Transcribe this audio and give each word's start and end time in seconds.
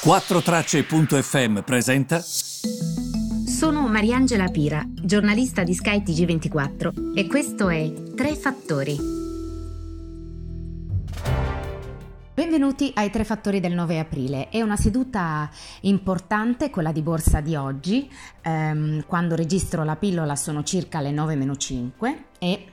4Tracce.fm 0.00 1.62
presenta. 1.62 2.20
Sono 2.20 3.88
Mariangela 3.88 4.46
Pira, 4.46 4.80
giornalista 4.88 5.64
di 5.64 5.74
Sky 5.74 6.02
TG24 6.04 7.16
e 7.16 7.26
questo 7.26 7.68
è 7.68 7.92
Tre 8.14 8.36
Fattori. 8.36 8.96
Benvenuti 12.32 12.92
ai 12.94 13.10
Tre 13.10 13.24
Fattori 13.24 13.58
del 13.58 13.74
9 13.74 13.98
aprile. 13.98 14.48
È 14.50 14.62
una 14.62 14.76
seduta 14.76 15.50
importante 15.80 16.70
quella 16.70 16.92
di 16.92 17.02
borsa 17.02 17.40
di 17.40 17.56
oggi. 17.56 18.08
Ehm, 18.42 19.04
quando 19.04 19.34
registro 19.34 19.82
la 19.82 19.96
pillola 19.96 20.36
sono 20.36 20.62
circa 20.62 21.00
le 21.00 21.10
9-5 21.10 22.16
e 22.38 22.66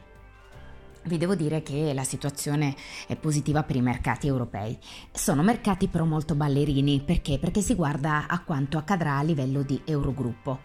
vi 1.05 1.17
devo 1.17 1.35
dire 1.35 1.61
che 1.61 1.93
la 1.93 2.03
situazione 2.03 2.75
è 3.07 3.15
positiva 3.15 3.63
per 3.63 3.75
i 3.75 3.81
mercati 3.81 4.27
europei. 4.27 4.77
Sono 5.11 5.43
mercati 5.43 5.87
però 5.87 6.05
molto 6.05 6.35
ballerini, 6.35 7.01
perché? 7.01 7.39
Perché 7.39 7.61
si 7.61 7.75
guarda 7.75 8.25
a 8.27 8.39
quanto 8.39 8.77
accadrà 8.77 9.17
a 9.17 9.23
livello 9.23 9.61
di 9.61 9.81
Eurogruppo. 9.85 10.59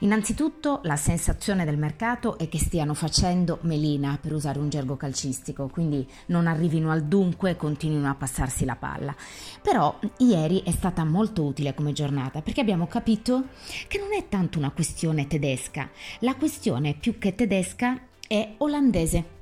Innanzitutto 0.00 0.80
la 0.82 0.96
sensazione 0.96 1.64
del 1.64 1.78
mercato 1.78 2.36
è 2.36 2.48
che 2.48 2.58
stiano 2.58 2.92
facendo 2.92 3.58
melina, 3.62 4.18
per 4.20 4.34
usare 4.34 4.58
un 4.58 4.68
gergo 4.68 4.96
calcistico, 4.96 5.68
quindi 5.68 6.06
non 6.26 6.46
arrivino 6.46 6.90
al 6.90 7.04
dunque 7.04 7.50
e 7.50 7.56
continuino 7.56 8.08
a 8.08 8.14
passarsi 8.14 8.66
la 8.66 8.76
palla. 8.76 9.14
Però 9.62 9.98
ieri 10.18 10.62
è 10.62 10.70
stata 10.70 11.04
molto 11.04 11.44
utile 11.44 11.74
come 11.74 11.92
giornata, 11.92 12.42
perché 12.42 12.60
abbiamo 12.60 12.86
capito 12.86 13.44
che 13.88 13.98
non 13.98 14.12
è 14.12 14.28
tanto 14.28 14.58
una 14.58 14.70
questione 14.70 15.26
tedesca, 15.26 15.88
la 16.20 16.34
questione 16.34 16.94
più 16.94 17.16
che 17.18 17.34
tedesca 17.34 17.98
è 18.28 18.54
olandese. 18.58 19.35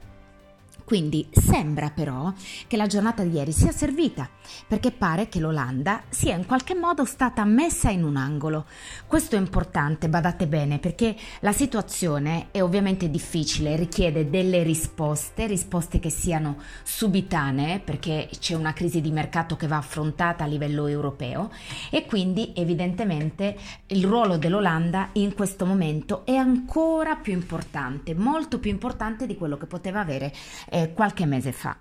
Quindi 0.84 1.26
sembra 1.30 1.90
però 1.90 2.32
che 2.66 2.76
la 2.76 2.86
giornata 2.86 3.22
di 3.22 3.34
ieri 3.34 3.52
sia 3.52 3.72
servita, 3.72 4.28
perché 4.68 4.90
pare 4.90 5.28
che 5.28 5.40
l'Olanda 5.40 6.02
sia 6.10 6.36
in 6.36 6.44
qualche 6.44 6.74
modo 6.74 7.04
stata 7.06 7.44
messa 7.44 7.88
in 7.90 8.04
un 8.04 8.16
angolo. 8.16 8.66
Questo 9.06 9.36
è 9.36 9.38
importante, 9.38 10.10
badate 10.10 10.46
bene, 10.46 10.78
perché 10.78 11.16
la 11.40 11.52
situazione 11.52 12.48
è 12.50 12.62
ovviamente 12.62 13.08
difficile, 13.08 13.76
richiede 13.76 14.28
delle 14.28 14.62
risposte, 14.62 15.46
risposte 15.46 15.98
che 15.98 16.10
siano 16.10 16.58
subitanee, 16.82 17.80
perché 17.80 18.28
c'è 18.38 18.54
una 18.54 18.74
crisi 18.74 19.00
di 19.00 19.10
mercato 19.10 19.56
che 19.56 19.66
va 19.66 19.78
affrontata 19.78 20.44
a 20.44 20.46
livello 20.46 20.86
europeo 20.86 21.50
e 21.90 22.04
quindi 22.04 22.52
evidentemente 22.54 23.56
il 23.86 24.04
ruolo 24.04 24.36
dell'Olanda 24.36 25.08
in 25.12 25.34
questo 25.34 25.64
momento 25.64 26.26
è 26.26 26.34
ancora 26.34 27.16
più 27.16 27.32
importante, 27.32 28.14
molto 28.14 28.58
più 28.58 28.70
importante 28.70 29.26
di 29.26 29.36
quello 29.36 29.56
che 29.56 29.66
poteva 29.66 30.00
avere 30.00 30.32
eh, 30.74 30.92
qualche 30.92 31.24
mese 31.24 31.52
fa. 31.52 31.76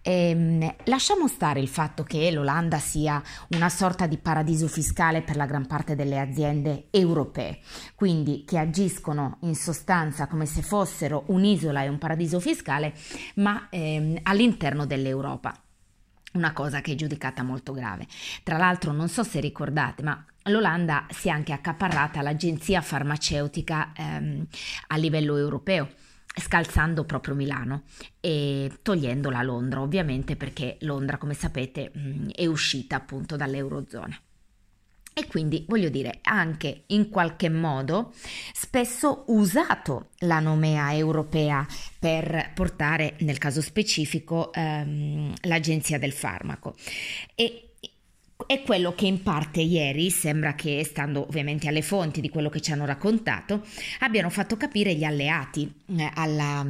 E, 0.00 0.30
ehm, 0.30 0.74
lasciamo 0.84 1.26
stare 1.26 1.58
il 1.58 1.66
fatto 1.66 2.04
che 2.04 2.30
l'Olanda 2.30 2.78
sia 2.78 3.20
una 3.48 3.68
sorta 3.68 4.06
di 4.06 4.16
paradiso 4.16 4.68
fiscale 4.68 5.22
per 5.22 5.34
la 5.34 5.44
gran 5.44 5.66
parte 5.66 5.96
delle 5.96 6.20
aziende 6.20 6.86
europee, 6.90 7.58
quindi 7.96 8.44
che 8.46 8.58
agiscono 8.58 9.38
in 9.42 9.56
sostanza 9.56 10.28
come 10.28 10.46
se 10.46 10.62
fossero 10.62 11.24
un'isola 11.26 11.82
e 11.82 11.88
un 11.88 11.98
paradiso 11.98 12.38
fiscale, 12.38 12.94
ma 13.36 13.66
ehm, 13.70 14.20
all'interno 14.22 14.86
dell'Europa 14.86 15.52
una 16.34 16.52
cosa 16.52 16.80
che 16.80 16.92
è 16.92 16.94
giudicata 16.94 17.42
molto 17.42 17.72
grave. 17.72 18.06
Tra 18.44 18.58
l'altro, 18.58 18.92
non 18.92 19.08
so 19.08 19.24
se 19.24 19.40
ricordate, 19.40 20.02
ma 20.04 20.24
l'Olanda 20.44 21.06
si 21.10 21.26
è 21.26 21.32
anche 21.32 21.52
accaparrata 21.52 22.22
l'agenzia 22.22 22.80
farmaceutica 22.82 23.92
ehm, 23.96 24.46
a 24.88 24.96
livello 24.96 25.36
europeo 25.36 25.88
scalzando 26.38 27.04
proprio 27.04 27.34
Milano 27.34 27.84
e 28.20 28.78
togliendola 28.82 29.38
a 29.38 29.42
Londra, 29.42 29.80
ovviamente 29.80 30.36
perché 30.36 30.76
Londra, 30.80 31.18
come 31.18 31.34
sapete, 31.34 31.92
mm, 31.96 32.30
è 32.30 32.46
uscita 32.46 32.96
appunto 32.96 33.36
dall'Eurozona. 33.36 34.18
E 35.18 35.26
quindi 35.26 35.64
voglio 35.66 35.88
dire, 35.88 36.20
anche 36.22 36.84
in 36.88 37.08
qualche 37.08 37.48
modo 37.48 38.12
spesso 38.52 39.24
usato 39.28 40.10
la 40.18 40.38
nomea 40.38 40.94
europea 40.94 41.66
per 41.98 42.52
portare, 42.54 43.16
nel 43.20 43.36
caso 43.38 43.60
specifico, 43.60 44.52
ehm, 44.52 45.34
l'agenzia 45.42 45.98
del 45.98 46.12
farmaco. 46.12 46.76
E 47.34 47.67
è 48.46 48.62
quello 48.62 48.94
che 48.94 49.06
in 49.06 49.22
parte 49.22 49.60
ieri 49.60 50.10
sembra 50.10 50.54
che, 50.54 50.84
stando 50.84 51.22
ovviamente 51.22 51.68
alle 51.68 51.82
fonti 51.82 52.20
di 52.20 52.28
quello 52.28 52.48
che 52.48 52.60
ci 52.60 52.72
hanno 52.72 52.86
raccontato, 52.86 53.64
abbiano 54.00 54.30
fatto 54.30 54.56
capire 54.56 54.94
gli 54.94 55.04
alleati 55.04 55.70
eh, 55.96 56.10
alla, 56.14 56.64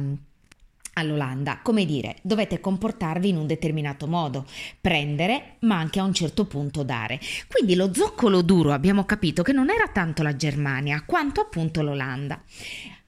all'Olanda. 0.93 1.59
Come 1.61 1.85
dire, 1.85 2.17
dovete 2.21 2.59
comportarvi 2.59 3.29
in 3.29 3.37
un 3.37 3.47
determinato 3.47 4.07
modo, 4.07 4.45
prendere, 4.81 5.57
ma 5.59 5.77
anche 5.77 5.99
a 5.99 6.03
un 6.03 6.13
certo 6.13 6.45
punto 6.45 6.83
dare. 6.83 7.19
Quindi 7.47 7.75
lo 7.75 7.93
zoccolo 7.93 8.41
duro 8.41 8.73
abbiamo 8.73 9.05
capito 9.05 9.43
che 9.43 9.53
non 9.53 9.69
era 9.69 9.87
tanto 9.87 10.23
la 10.23 10.35
Germania, 10.35 11.03
quanto 11.05 11.41
appunto 11.41 11.81
l'Olanda. 11.81 12.41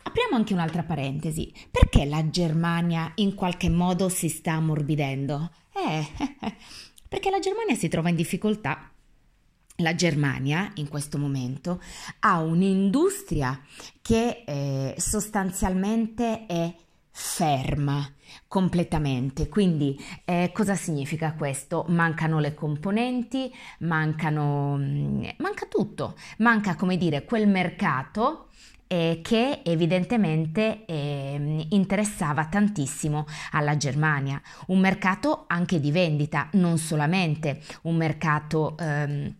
Apriamo 0.03 0.35
anche 0.35 0.53
un'altra 0.53 0.83
parentesi. 0.83 1.51
Perché 1.69 2.05
la 2.05 2.29
Germania 2.29 3.11
in 3.15 3.33
qualche 3.33 3.69
modo 3.69 4.07
si 4.09 4.29
sta 4.29 4.53
ammorbidendo? 4.53 5.51
Eh, 5.73 6.07
perché 7.11 7.29
la 7.29 7.39
Germania 7.39 7.75
si 7.75 7.89
trova 7.89 8.07
in 8.07 8.15
difficoltà. 8.15 8.89
La 9.79 9.95
Germania 9.95 10.71
in 10.75 10.87
questo 10.87 11.17
momento 11.17 11.81
ha 12.19 12.39
un'industria 12.39 13.59
che 14.01 14.43
eh, 14.47 14.95
sostanzialmente 14.97 16.45
è 16.45 16.73
ferma 17.09 18.09
completamente. 18.47 19.49
Quindi 19.49 20.01
eh, 20.23 20.51
cosa 20.53 20.75
significa 20.75 21.33
questo? 21.33 21.83
Mancano 21.89 22.39
le 22.39 22.53
componenti, 22.53 23.53
mancano, 23.79 24.77
mm, 24.77 25.25
manca 25.39 25.65
tutto, 25.65 26.15
manca 26.37 26.75
come 26.75 26.95
dire 26.95 27.25
quel 27.25 27.45
mercato 27.45 28.47
eh, 28.91 29.21
che 29.23 29.61
evidentemente 29.63 30.83
eh, 30.83 31.65
interessava 31.69 32.47
tantissimo 32.47 33.25
alla 33.51 33.77
Germania, 33.77 34.41
un 34.67 34.79
mercato 34.79 35.45
anche 35.47 35.79
di 35.79 35.93
vendita, 35.93 36.49
non 36.53 36.77
solamente 36.77 37.61
un 37.83 37.95
mercato 37.95 38.75
ehm, 38.77 39.33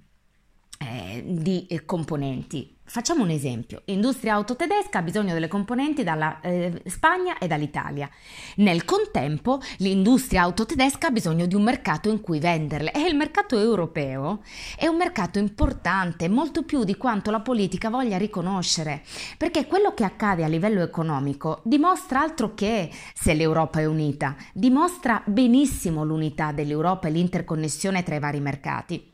eh, 0.80 1.24
di 1.26 1.82
componenti. 1.86 2.78
Facciamo 2.94 3.24
un 3.24 3.30
esempio, 3.30 3.84
l'industria 3.86 4.34
auto 4.34 4.58
tedesca 4.58 5.00
ha 5.00 5.02
bisogno 5.02 5.32
delle 5.32 5.48
componenti 5.48 6.04
dalla 6.04 6.42
eh, 6.42 6.82
Spagna 6.88 7.38
e 7.38 7.48
dall'Italia. 7.48 8.10
Nel 8.58 8.84
contempo 8.84 9.62
l'industria 9.78 10.42
auto 10.42 10.66
tedesca 10.66 11.08
ha 11.08 11.12
bisogno 11.12 11.46
di 11.46 11.56
un 11.56 11.64
mercato 11.64 12.10
in 12.10 12.20
cui 12.20 12.42
venderle 12.42 12.92
e 12.92 13.08
il 13.08 13.16
mercato 13.16 13.58
europeo 13.58 14.42
è 14.76 14.88
un 14.88 14.98
mercato 14.98 15.40
importante, 15.40 16.28
molto 16.28 16.64
più 16.64 16.84
di 16.84 16.98
quanto 16.98 17.32
la 17.32 17.40
politica 17.40 17.90
voglia 17.90 18.18
riconoscere, 18.18 19.04
perché 19.38 19.68
quello 19.68 19.94
che 19.94 20.04
accade 20.04 20.44
a 20.44 20.48
livello 20.48 20.82
economico 20.82 21.62
dimostra 21.64 22.20
altro 22.20 22.54
che 22.54 22.90
se 23.14 23.34
l'Europa 23.34 23.80
è 23.80 23.86
unita, 23.86 24.36
dimostra 24.52 25.22
benissimo 25.26 26.04
l'unità 26.04 26.52
dell'Europa 26.52 27.08
e 27.08 27.12
l'interconnessione 27.12 28.04
tra 28.04 28.16
i 28.16 28.20
vari 28.20 28.42
mercati. 28.42 29.11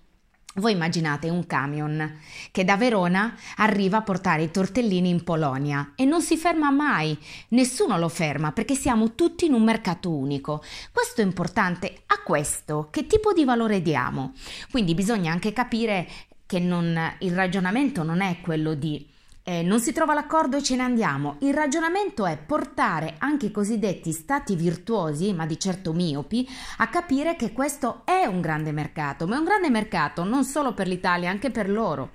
Voi 0.58 0.72
immaginate 0.72 1.30
un 1.30 1.46
camion 1.46 2.20
che 2.52 2.64
da 2.64 2.78
Verona 2.78 3.36
arriva 3.58 3.98
a 3.98 4.02
portare 4.02 4.42
i 4.42 4.52
tortellini 4.52 5.08
in 5.08 5.24
Polonia 5.24 5.92
e 5.96 6.04
non 6.04 6.24
si 6.24 6.36
ferma 6.36 6.72
mai, 6.72 7.16
nessuno 7.50 8.00
lo 8.00 8.10
ferma 8.10 8.52
perché 8.52 8.74
siamo 8.74 9.14
tutti 9.14 9.46
in 9.46 9.54
un 9.54 9.64
mercato 9.64 10.10
unico. 10.10 10.64
Questo 10.92 11.22
è 11.22 11.24
importante. 11.24 12.02
A 12.08 12.24
questo 12.24 12.88
che 12.90 13.06
tipo 13.06 13.34
di 13.34 13.46
valore 13.46 13.84
diamo? 13.84 14.34
Quindi 14.72 14.96
bisogna 14.96 15.32
anche 15.32 15.54
capire 15.54 16.08
che 16.48 16.60
non, 16.60 17.00
il 17.20 17.36
ragionamento 17.36 18.02
non 18.02 18.22
è 18.22 18.40
quello 18.42 18.74
di 18.74 19.06
eh, 19.48 19.62
non 19.62 19.80
si 19.80 19.94
trova 19.94 20.14
l'accordo 20.14 20.58
e 20.58 20.64
ce 20.64 20.76
ne 20.76 20.84
andiamo. 20.84 21.38
Il 21.40 21.54
ragionamento 21.54 22.26
è 22.26 22.38
portare 22.38 23.16
anche 23.20 23.46
i 23.46 23.52
cosiddetti 23.52 24.12
stati 24.12 24.58
virtuosi, 24.58 25.32
ma 25.32 25.46
di 25.46 25.58
certo 25.58 25.94
miopi, 25.94 26.46
a 26.80 26.90
capire 26.90 27.38
che 27.38 27.54
questo 27.54 28.02
è 28.04 28.26
un 28.26 28.42
grande 28.42 28.74
mercato, 28.74 29.26
ma 29.26 29.36
è 29.36 29.40
un 29.40 29.46
grande 29.46 29.70
mercato 29.70 30.26
non 30.26 30.44
solo 30.44 30.74
per 30.74 30.90
l'Italia, 30.90 31.30
anche 31.30 31.50
per 31.50 31.70
loro. 31.70 32.10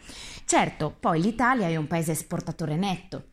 Certo, 0.44 0.94
poi 1.00 1.22
l'Italia 1.22 1.68
è 1.68 1.76
un 1.76 1.86
paese 1.86 2.12
esportatore 2.12 2.76
netto 2.76 3.24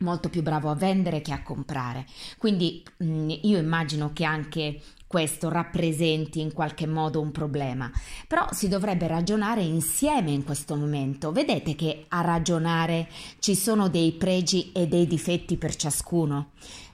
molto 0.00 0.28
più 0.28 0.42
bravo 0.42 0.68
a 0.68 0.74
vendere 0.74 1.20
che 1.20 1.32
a 1.32 1.42
comprare. 1.42 2.04
Quindi 2.38 2.84
mm, 3.02 3.30
io 3.42 3.58
immagino 3.58 4.12
che 4.12 4.24
anche 4.24 4.80
questo 5.16 5.48
rappresenti 5.48 6.42
in 6.42 6.52
qualche 6.52 6.86
modo 6.86 7.22
un 7.22 7.30
problema, 7.30 7.90
però 8.28 8.48
si 8.50 8.68
dovrebbe 8.68 9.06
ragionare 9.06 9.62
insieme 9.62 10.30
in 10.30 10.44
questo 10.44 10.76
momento. 10.76 11.32
Vedete 11.32 11.74
che 11.74 12.04
a 12.08 12.20
ragionare 12.20 13.08
ci 13.38 13.54
sono 13.54 13.88
dei 13.88 14.12
pregi 14.12 14.72
e 14.72 14.86
dei 14.86 15.06
difetti 15.06 15.56
per 15.56 15.74
ciascuno. 15.74 16.50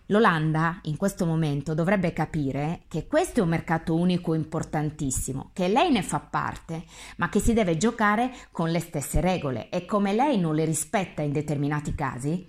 L'Olanda 0.07 0.79
in 0.83 0.97
questo 0.97 1.27
momento 1.27 1.75
dovrebbe 1.75 2.13
capire 2.13 2.83
che 2.87 3.09
questo 3.09 3.41
è 3.41 3.43
un 3.43 3.49
mercato 3.49 3.97
unico 3.97 4.35
importantissimo, 4.35 5.51
che 5.53 5.67
lei 5.67 5.91
ne 5.91 6.05
fa 6.05 6.21
parte, 6.21 6.85
ma 7.17 7.29
che 7.29 7.41
si 7.41 7.53
deve 7.53 7.77
giocare 7.77 8.31
con 8.53 8.71
le 8.71 8.79
stesse 8.79 9.21
regole 9.21 9.69
e 9.69 9.85
come 9.85 10.13
lei 10.13 10.39
non 10.39 10.55
le 10.55 10.65
rispetta 10.65 11.23
in 11.23 11.33
determinati 11.33 11.93
casi, 11.97 12.47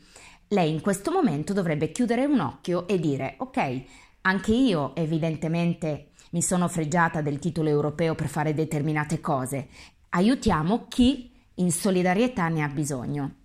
lei 0.50 0.70
in 0.70 0.81
questo 0.81 1.10
momento 1.10 1.52
dovrebbe 1.52 1.92
chiudere 1.92 2.25
un 2.25 2.42
occhio 2.42 2.88
e 2.88 3.00
dire 3.00 3.34
ok, 3.40 3.84
anche 4.24 4.54
io 4.54 4.96
evidentemente 4.96 6.10
mi 6.31 6.42
sono 6.42 6.68
fregiata 6.68 7.22
del 7.22 7.40
titolo 7.40 7.70
europeo 7.70 8.16
per 8.16 8.28
fare 8.28 8.54
determinate 8.54 9.20
cose. 9.20 9.68
aiutiamo 10.10 10.88
chi 10.88 11.31
in 11.56 11.72
solidarietà 11.72 12.48
ne 12.48 12.64
ha 12.64 12.68
bisogno. 12.68 13.36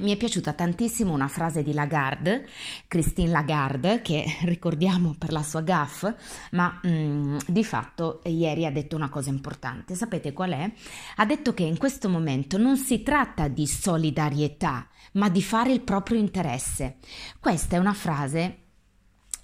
Mi 0.00 0.12
è 0.12 0.16
piaciuta 0.16 0.52
tantissimo 0.52 1.12
una 1.12 1.28
frase 1.28 1.62
di 1.62 1.72
Lagarde, 1.72 2.46
Christine 2.86 3.30
Lagarde, 3.30 4.00
che 4.00 4.24
ricordiamo 4.44 5.14
per 5.18 5.32
la 5.32 5.42
sua 5.42 5.60
gaff, 5.60 6.06
ma 6.52 6.78
mh, 6.82 6.88
mm, 6.88 7.36
di 7.46 7.64
fatto 7.64 8.20
ieri 8.24 8.64
ha 8.64 8.70
detto 8.70 8.96
una 8.96 9.08
cosa 9.08 9.30
importante. 9.30 9.94
Sapete 9.94 10.32
qual 10.32 10.52
è? 10.52 10.70
Ha 11.16 11.26
detto 11.26 11.52
che 11.52 11.64
in 11.64 11.76
questo 11.78 12.08
momento 12.08 12.58
non 12.58 12.76
si 12.76 13.02
tratta 13.02 13.48
di 13.48 13.66
solidarietà, 13.66 14.88
ma 15.12 15.28
di 15.28 15.42
fare 15.42 15.72
il 15.72 15.80
proprio 15.80 16.18
interesse. 16.18 16.98
Questa 17.40 17.76
è 17.76 17.78
una 17.78 17.94
frase, 17.94 18.67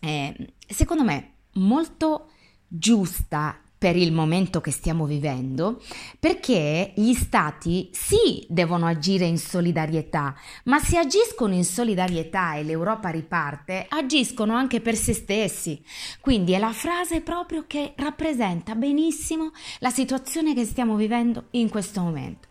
eh, 0.04 0.54
secondo 0.66 1.02
me, 1.02 1.32
molto 1.54 2.30
giusta 2.68 3.58
per 3.76 3.96
il 3.96 4.12
momento 4.12 4.62
che 4.62 4.70
stiamo 4.70 5.04
vivendo, 5.04 5.82
perché 6.18 6.92
gli 6.96 7.12
stati 7.12 7.90
sì 7.92 8.46
devono 8.48 8.86
agire 8.86 9.26
in 9.26 9.36
solidarietà, 9.36 10.34
ma 10.64 10.78
se 10.78 10.96
agiscono 10.96 11.52
in 11.52 11.64
solidarietà 11.64 12.54
e 12.54 12.62
l'Europa 12.62 13.10
riparte, 13.10 13.84
agiscono 13.90 14.54
anche 14.54 14.80
per 14.80 14.96
se 14.96 15.12
stessi. 15.12 15.84
Quindi 16.20 16.52
è 16.52 16.58
la 16.58 16.72
frase 16.72 17.20
proprio 17.20 17.64
che 17.66 17.92
rappresenta 17.96 18.74
benissimo 18.74 19.50
la 19.80 19.90
situazione 19.90 20.54
che 20.54 20.64
stiamo 20.64 20.96
vivendo 20.96 21.48
in 21.50 21.68
questo 21.68 22.00
momento. 22.00 22.48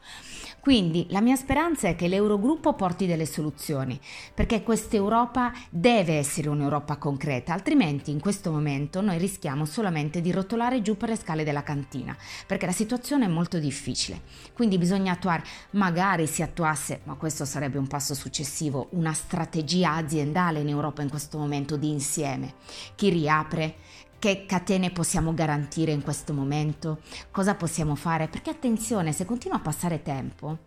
Quindi 0.63 1.07
la 1.09 1.19
mia 1.19 1.35
speranza 1.35 1.89
è 1.89 1.95
che 1.97 2.07
l'Eurogruppo 2.07 2.73
porti 2.73 3.05
delle 3.05 3.25
soluzioni, 3.25 3.99
perché 4.33 4.63
questa 4.63 4.95
Europa 4.95 5.51
deve 5.69 6.13
essere 6.13 6.47
un'Europa 6.47 6.95
concreta, 6.95 7.51
altrimenti 7.51 8.11
in 8.11 8.21
questo 8.21 8.49
momento 8.49 9.01
noi 9.01 9.17
rischiamo 9.17 9.65
solamente 9.65 10.21
di 10.21 10.31
rotolare 10.31 10.81
giù 10.81 10.95
per 10.95 11.09
le 11.09 11.17
scale 11.17 11.43
della 11.43 11.63
cantina, 11.63 12.15
perché 12.47 12.65
la 12.65 12.71
situazione 12.71 13.25
è 13.25 13.27
molto 13.27 13.59
difficile. 13.59 14.21
Quindi 14.53 14.77
bisogna 14.77 15.11
attuare, 15.11 15.43
magari 15.71 16.27
si 16.27 16.41
attuasse, 16.41 17.01
ma 17.03 17.15
questo 17.15 17.43
sarebbe 17.43 17.77
un 17.77 17.87
passo 17.87 18.13
successivo, 18.13 18.87
una 18.91 19.11
strategia 19.11 19.95
aziendale 19.95 20.61
in 20.61 20.69
Europa 20.69 21.01
in 21.01 21.09
questo 21.09 21.37
momento 21.37 21.75
di 21.75 21.89
insieme. 21.89 22.53
Chi 22.95 23.09
riapre, 23.09 23.75
che 24.23 24.45
catene 24.45 24.89
possiamo 24.89 25.33
garantire 25.33 25.91
in 25.91 26.01
questo 26.01 26.31
momento? 26.31 27.01
Cosa 27.29 27.55
possiamo 27.55 27.93
fare? 27.95 28.29
Perché 28.29 28.51
attenzione, 28.51 29.11
se 29.11 29.25
continua 29.25 29.57
a 29.57 29.59
passare 29.59 30.01
tempo 30.01 30.59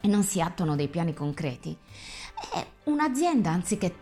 e 0.00 0.08
non 0.08 0.24
si 0.24 0.40
attuano 0.40 0.74
dei 0.74 0.88
piani 0.88 1.14
concreti, 1.14 1.76
eh, 2.56 2.66
un'azienda, 2.90 3.52
anziché... 3.52 3.94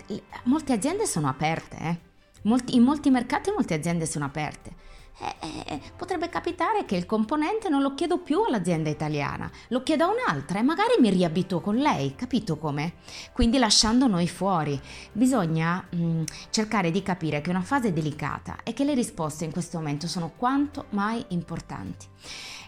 Molte 0.44 0.72
aziende 0.72 1.04
sono 1.04 1.28
aperte, 1.28 1.76
eh? 1.76 1.98
molti, 2.44 2.74
in 2.74 2.84
molti 2.84 3.10
mercati 3.10 3.50
molte 3.50 3.74
aziende 3.74 4.06
sono 4.06 4.24
aperte 4.24 4.72
eh, 5.18 5.34
eh, 5.66 5.80
potrebbe 5.96 6.28
capitare 6.28 6.84
che 6.84 6.96
il 6.96 7.06
componente 7.06 7.68
non 7.68 7.80
lo 7.80 7.94
chiedo 7.94 8.18
più 8.18 8.42
all'azienda 8.42 8.90
italiana, 8.90 9.50
lo 9.68 9.82
chiedo 9.82 10.04
a 10.04 10.10
un'altra 10.10 10.58
e 10.58 10.62
magari 10.62 10.94
mi 11.00 11.10
riabito 11.10 11.60
con 11.60 11.76
lei, 11.76 12.14
capito 12.14 12.58
come? 12.58 12.94
Quindi 13.32 13.58
lasciando 13.58 14.06
noi 14.06 14.28
fuori. 14.28 14.78
Bisogna 15.12 15.84
mh, 15.88 16.04
mm, 16.04 16.22
cercare 16.50 16.90
di 16.90 17.02
capire 17.02 17.40
che 17.40 17.48
è 17.50 17.54
una 17.54 17.62
fase 17.62 17.92
delicata 17.92 18.58
e 18.62 18.74
che 18.74 18.84
le 18.84 18.94
risposte 18.94 19.44
in 19.44 19.52
questo 19.52 19.78
momento 19.78 20.06
sono 20.06 20.32
quanto 20.36 20.86
mai 20.90 21.24
importanti. 21.28 22.06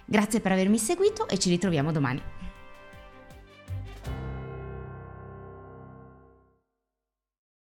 Grazie 0.05 0.41
per 0.41 0.53
avermi 0.53 0.79
seguito 0.79 1.29
e 1.29 1.39
ci 1.39 1.51
ritroviamo 1.51 1.93
domani. 1.93 2.48